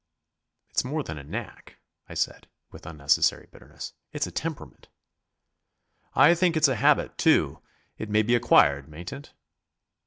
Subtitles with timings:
[0.71, 1.77] "It's more than a knack,"
[2.09, 3.93] I said, with unnecessary bitterness.
[4.11, 4.87] "It's a temperament."
[6.15, 7.61] "I think it's a habit, too.
[7.99, 9.31] It may be acquired, mayn't it?"